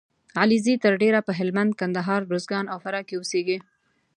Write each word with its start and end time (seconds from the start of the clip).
علیزي 0.41 0.75
تر 0.83 0.93
ډېره 1.01 1.19
په 1.27 1.31
هلمند، 1.39 1.71
کندهار. 1.79 2.21
روزګان 2.31 2.65
او 2.73 2.77
فراه 2.83 3.03
کې 3.07 3.15
اوسېږي 3.17 3.57